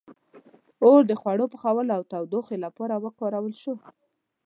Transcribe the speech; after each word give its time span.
•اور 0.83 0.99
د 1.09 1.11
خوړو 1.21 1.45
پخولو 1.53 1.91
او 1.97 2.01
تودوخې 2.11 2.57
لپاره 2.65 2.95
وکارول 3.03 3.53
شو. 3.61 3.73